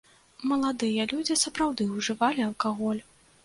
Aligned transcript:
Маладыя 0.51 1.03
людзі 1.11 1.39
сапраўды 1.43 1.89
ўжывалі 1.95 2.49
алкаголь. 2.51 3.07